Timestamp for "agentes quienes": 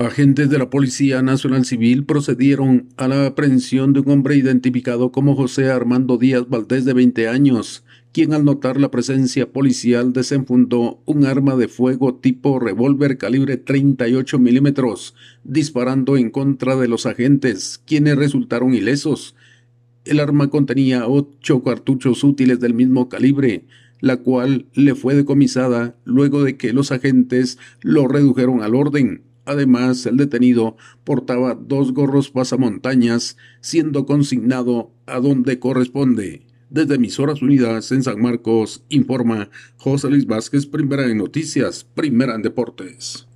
17.04-18.14